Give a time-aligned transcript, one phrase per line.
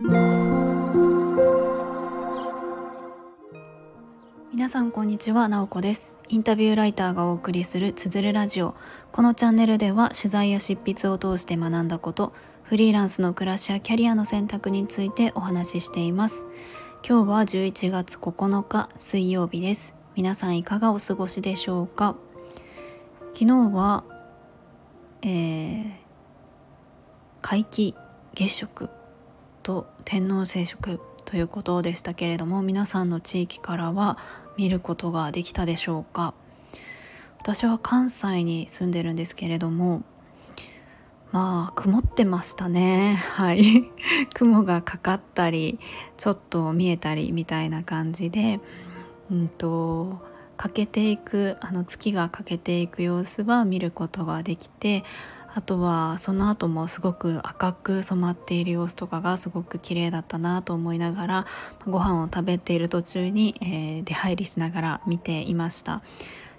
[0.00, 0.12] 皆
[4.68, 6.14] さんこんにちは、なおこです。
[6.28, 8.76] インタビューライターがお送りするつづるラジオ。
[9.10, 12.32] このチャンネルでは取材や執筆を通して学んだこと
[12.62, 16.46] フリーランスの暮らしやキャリアの選択についてお話ししています。
[17.04, 19.98] 今日は11月9日水曜日です。
[20.14, 22.14] 皆さんいかがお過ごしでしょうか？
[23.32, 24.04] 昨日は、
[25.22, 25.90] えー、
[27.42, 27.94] 皆既
[28.36, 28.90] 月食。
[29.68, 34.16] と天王星食ということでしたけれども皆さんの地域からは
[34.56, 36.32] 見ることができたでしょうか？
[37.42, 40.04] 私は関西に住んでるんですけれども
[41.32, 43.16] まあ曇ってましたね。
[43.16, 43.84] はい。
[44.32, 45.78] 雲がかかったり
[46.16, 48.60] ちょっと見えたりみたいな感じで
[49.30, 50.18] うんと
[50.56, 55.04] 欠けていくあの月が欠けていく様子は見ることができて
[55.58, 61.46] あとはその後もすごく赤く染まっている様子とかがすごく綺麗だったなと思いながら
[61.84, 66.00] ご飯を食べている途中に、えー、出入りしながら見ていました。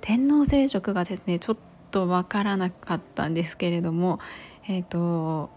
[0.00, 1.56] 天王星食がですねちょっ
[1.90, 4.18] とわからなかったんですけれども
[4.66, 5.50] えっ、ー、と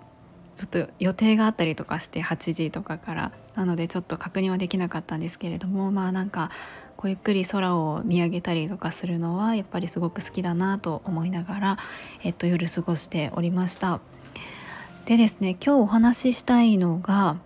[0.60, 3.32] ちょっと予定があったりとかして8時とかから。
[3.56, 6.50] なのでちょっと確認はできなかったんですけれどもまあなんか
[6.96, 11.78] こうゆっくり空を見上げたりとかするのはやっぱりすごく好きだなと思いながら、
[12.24, 14.00] えっと、夜過ごしておりました。
[15.06, 17.38] でですね今日お話ししたいのが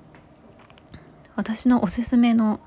[1.35, 2.59] 私のおすすめの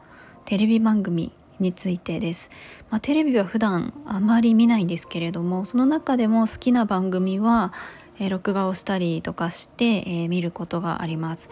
[0.45, 2.51] テレビ番組についてです、
[2.91, 7.73] まあ、テレビは普段あまり見ないんですけれどもその中でも好きな番組は、
[8.19, 11.51] えー、録画をしたりとかして、えー、見ることがあります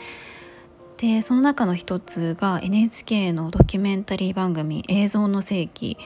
[0.96, 5.98] でその中の一つが NHK のドキュメンタリー番組「映像の世紀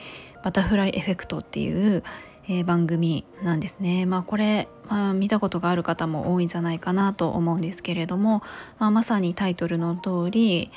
[0.43, 2.03] バタフライエフェクト」っていう、
[2.47, 4.05] えー、番組なんですね。
[4.05, 8.41] まあ、これ、まあ、見たことがある方も多いんじゃないかなと思うんですけれども、
[8.79, 10.71] まあ、まさにタイトルの通り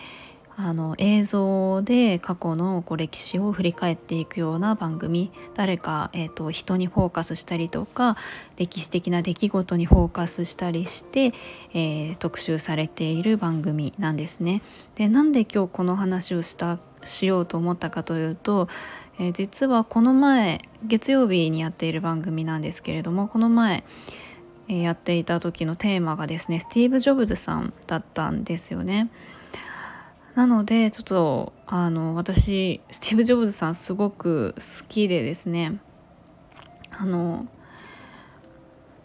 [0.56, 8.16] あの映像で過去のこう歴史を振り返っていくような番組誰か、えーと、人にフォーカスしたりとか
[8.56, 11.32] 歴史的な出来事にフォーカスしたりして、
[11.72, 14.62] えー、特集されている番組なんですね。
[14.94, 18.69] でなんで今日この話をしたしようと思ったかというと、
[19.19, 23.84] えー、実はこの前月曜日にやっている番組なんですけれどもこの前
[24.69, 29.10] やっていた時のテーマがですねスティーブ・ジョブズさんだったんですよね。
[30.34, 35.78] なのでちょっとあの私スティーブ・ジョブズさんすごく好きでですね
[36.91, 37.47] あの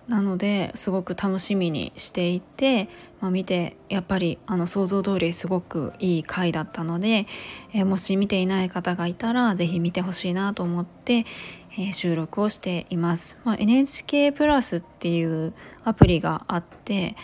[0.07, 2.87] なのですごく楽しみにしていて、
[3.19, 7.27] まあ、見てやっぱりあの想像通りすごくいい回だったので、
[7.73, 11.25] えー、もし見ていない方がいたら是非見てほしいなと思って、
[11.73, 13.37] えー、収録をしています。
[13.43, 17.17] まあ、NHK プラスっていうアプリがあって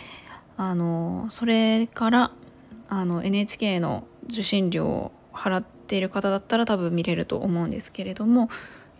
[0.58, 2.32] あのそれから
[2.88, 8.48] あの NHK の受信料を払っている方だったら多分見れると思うんですけれども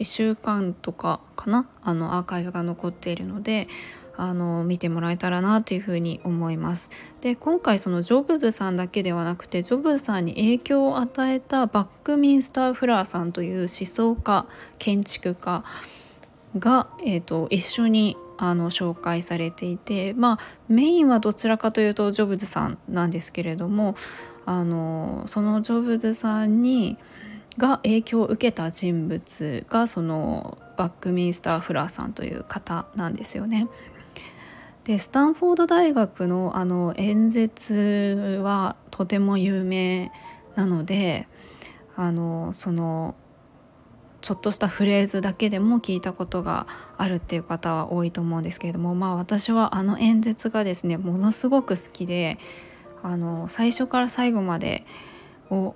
[0.01, 3.69] 1週間とかかなあのアーカイブが残っているので
[4.17, 6.91] あの見てもらえたらなというふうに思います。
[7.21, 14.47] で今回そのジョブズさんだけではなくてジョブズさんに影響を与えたバックミンスター・フラーさんという思想家
[14.79, 15.65] 建築家
[16.59, 23.97] が、えーと一緒にあの紹介されていてまあメインはどちらかというとジョブズさんなんですけれども
[24.47, 26.99] あのそのジョブズさんに
[27.57, 33.69] が影響を受けた人物がそのバックミンスター・フラーさんという方なんですよね。
[34.85, 40.13] でスタンフォード大学のあの演説はとても有名
[40.57, 41.27] なので
[41.97, 43.15] あのその
[44.25, 52.39] ちょっとしたフレーズだけでも聞いたことがあるっていう方は多いと思うんですけれどもまあ私はあの演説がですねものすごく好きで
[53.03, 54.87] あの最初から最後まで
[55.51, 55.75] を、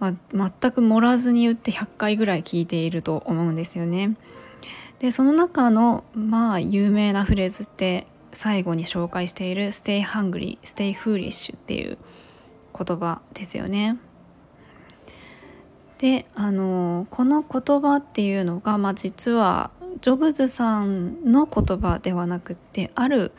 [0.00, 4.16] ま全く盛らずに言って100回ぐらい聞いていると思うんですよね。
[5.00, 11.98] でその中のまあ有名なフレーズって最後に紹介している「Stay hungry」「Stay foolish」っていう
[12.74, 13.98] 言葉ですよね。
[16.02, 19.70] であのこの言葉っていうのが、まあ、実は
[20.00, 23.30] ジョブズさんの言葉ではなくってある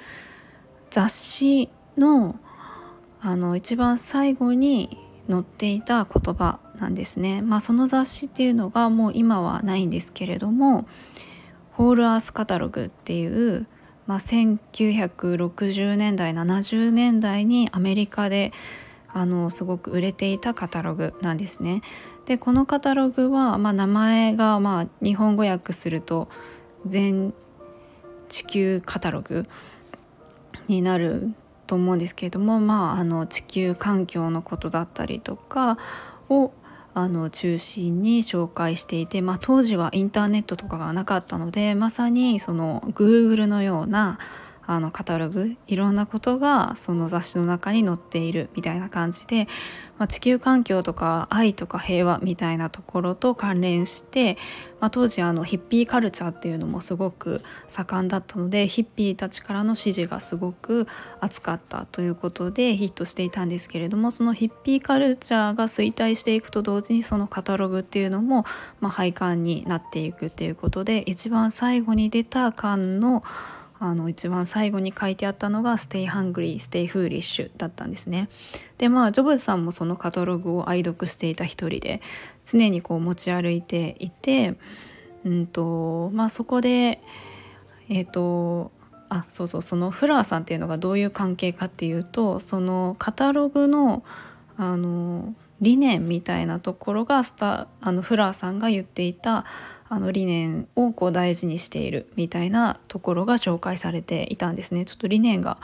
[0.89, 2.39] 雑誌の
[3.19, 4.97] あの一番最後に
[5.29, 7.41] 載っていた言葉なんですね。
[7.41, 10.85] まあ、その雑誌っていうのがもう今はないんですけれども
[11.73, 13.67] 「ホールアースカタログ」っていう、
[14.07, 18.53] まあ、1960年代70年代にアメリカで
[19.09, 21.81] あのすごく売れていたカタログなんですね。
[22.25, 26.29] でこのカタログは、まあ、名前がまあ日本語訳すると
[26.85, 27.33] 全
[28.29, 29.45] 地球カタログ
[30.67, 31.33] になる
[31.67, 35.77] と思うんですけれども、まあ、あの地球環境のことだったりとか
[36.29, 36.51] を
[36.95, 44.19] あの中心に紹介していて、まあ、当時はインターネットとかがなかったのでまさにその Google のような
[44.65, 49.47] あのカタログいろんなことがその雑誌の中に載っているみたいな感じで、
[49.97, 54.37] まあ、地球環境とか愛とか平和みたいなところと関連して、
[54.79, 60.87] まあ、当時あのヒッピーカルチャーっていうのもすごく盛んだったのでヒッピーたちからの支持がすごく
[61.19, 68.45] 厚かったということでヒットしていたんですけれどもそのヒッピーカルチャーが衰退していくと同時にそのカタログっていうのも、
[68.79, 73.23] まあ、廃刊になっていくっていうことで一番最後に出た巻の
[73.85, 78.29] あの一番最後に書いてあったのが「Stay Hungry, Stay Foolish」だったんですね。
[78.77, 82.01] でまあジョブズさんもそのカタログを愛読していた一人で
[82.45, 84.55] 常にこう持ち歩いていて、
[85.25, 87.01] うんとまあ、そこで
[87.89, 88.71] えっ、ー、と
[89.09, 94.05] あそうそうそのフラーさんっていうのがどういう関係かっていうとそのカタログの
[94.55, 99.43] あの理念みたいなところがスタあのフラーさんが言っていた
[99.93, 104.85] あの理念をこう大事にしているみたいなところが紹介されていたんですね。
[104.85, 105.59] ちょっと理念が、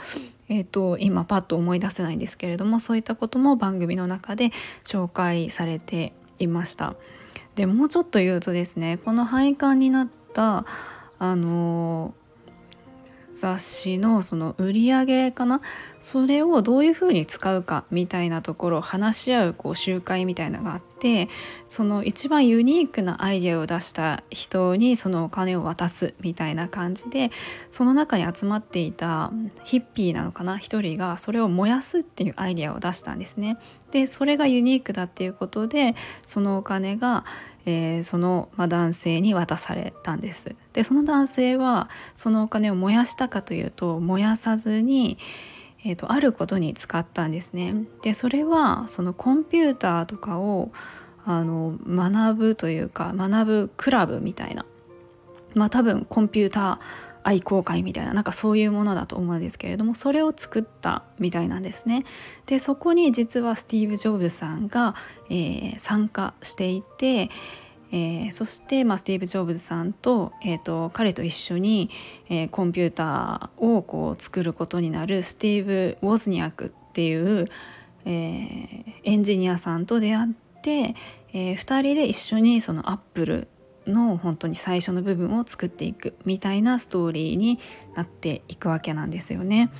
[0.49, 4.51] えーと、今パッと思い出せないんですけれどもそういったことも番組の中で
[4.83, 6.93] 紹介されていました。
[7.55, 10.63] でもうちょっと言うとですねこの廃刊になった
[11.17, 12.13] あの
[13.39, 15.61] 雑誌のその売り上げかな？
[16.01, 21.27] それをどういうふうに使うかみたいなところを話し合うこう集会みたいなのがあって
[21.67, 27.31] その一番ユニークなアイデアを出した人にそのお金を渡すみたいな感じで
[27.69, 29.31] その中に集まっていた
[29.63, 30.57] ヒッピーなのかな？
[30.57, 33.57] 一人がそれを燃やすっていうアイデアを出したんですね。
[33.91, 37.25] でそれがユニークだっていうことでそのお金が
[37.65, 40.55] えー、その、まあ、男性に渡されたんです。
[40.73, 45.17] でその男性はそのお金を燃やしたかというと燃やさずに、
[45.85, 47.75] えーと、あることに使ったんですね。
[48.01, 50.71] でそれはそのコンピューターとかを
[51.25, 54.65] あの学ぶというか学ぶクラブみたいな。
[55.55, 62.05] まあ多分コンピューター愛好会みたいななんかそういうものだと思うんですけれどもそれを作ったみたいなんですね。
[62.45, 64.95] でそこに実はスティーブ・ジョブズさんが、
[65.29, 67.29] えー、参加していて、
[67.91, 71.89] えー、そして、まあ、スティーブ・ジョブズさんと,、えーと、彼と一緒に、
[72.29, 77.47] えー、コンピューターをこう作ることになるスティーブ・ウォズニアクっていう、
[78.05, 80.95] えー、エンジニアさんと出会って、
[81.33, 83.47] えー、2人で一緒にそのアップル
[83.89, 87.59] の本当に最初の部分を作っていくみたいなストーリーに
[87.95, 89.71] なっていくわけなんですよね。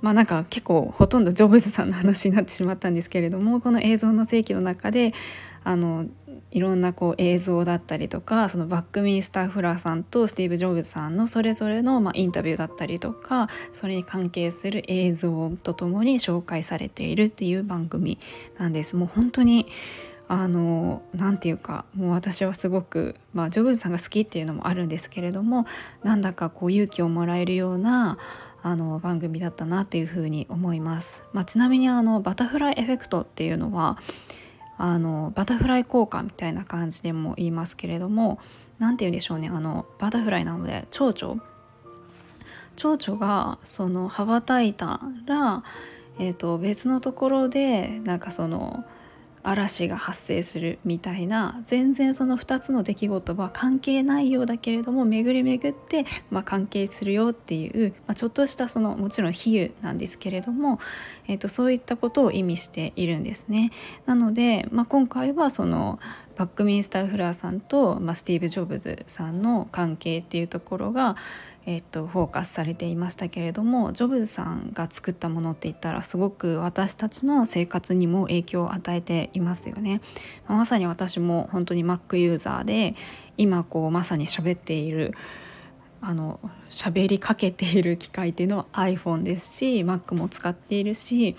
[0.00, 5.14] まあなんか結構ほとんどジョブズさんの話になってしまったんですけれどもこの映像の世紀の中で
[5.64, 6.06] あの
[6.50, 18.18] いろんなこう映像だったりとかそのバックミンスター・フラーさんとスティーブ・ジョブズさんのそれぞれのまあインタビューだったりとかそれに関係する映像とともに紹介されているっていう番組
[18.58, 18.96] なんです。
[18.96, 19.66] もう本当に
[20.32, 25.66] あの何て言うかもう私はすごく、まあ、ジョブズさんが好きっていうのもあるんですけれども
[26.04, 28.16] なんだかこう勇気をもらえるような
[28.62, 31.22] あの番組だったなっていうふうに思います。
[31.34, 33.98] まあ、ちなみにあのバタフライエフェクトっていうのは
[34.78, 38.38] あのバタフライ効果みたいな感じでも言いますけれども
[38.78, 41.42] 何て言うんでしょうねあのバタフライなので蝶々
[42.76, 45.62] 蝶々がその羽ばたいたら、
[46.18, 48.86] えーと別のところでなんかその
[49.42, 60.78] 嵐が発生するみたいな全然その2つの出来事は関係ないようだけれども巡り巡って、まあ、関係するよっていう、まあ、ちょっとしたそのもちろん比喩なんですけれども、
[61.26, 63.72] えー、とそういったことを意味しているんですね。
[64.06, 65.98] なので、まあ、今回はその
[66.36, 71.16] バックミンスター・フラーさんと、まあ、スティーブ・ジョブズさんの関係っていうところが
[71.64, 80.00] えっと、フォーカスされていましたけれどもジョブズさんが作ったものって言ったらすごく私たちの生活にも影響を与えていますよね。
[80.48, 82.96] まさに私も本当に Mac ユーザーで
[83.36, 85.14] 今こうまさに喋っている
[86.00, 91.36] あの喋りかけている機械っていうのは iPhone ですし Mac も使っているし、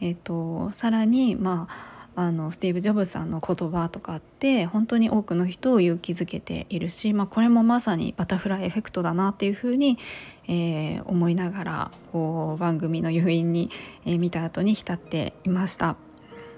[0.00, 9.98] えーとさらにまああのスティーブ・ジョブズさんの言葉とかって本当に多くの人を勇気づけているし、まあ、これもまさにバタフライエフェクトだなっていうふうに、
[10.46, 13.70] えー、思いながらこう番組の誘引に、
[14.04, 15.96] えー、見た後に浸っていました。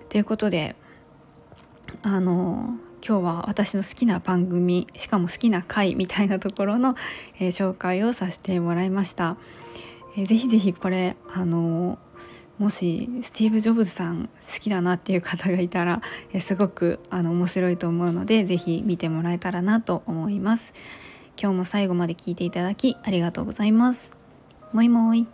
[0.08, 0.74] ということで
[2.02, 2.74] あの
[3.06, 6.96] 今日は私の好きな番組しかも好きな回みたいなところの、
[7.38, 9.36] えー、紹介をさせてもらいました。
[10.16, 11.98] えー、ぜひぜひこれあの
[12.58, 20.72] もしスティーブ・ジョブズさん好きだなっていう方がいたらえすごくあの面白いと思うので是非見てもらえたらなと思います。
[21.40, 24.12] 今日も最後まで聞いていただきありがとうございます。
[24.72, 25.26] もいもい。